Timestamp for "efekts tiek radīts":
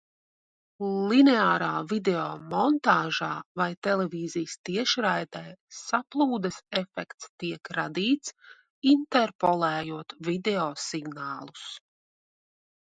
6.83-8.35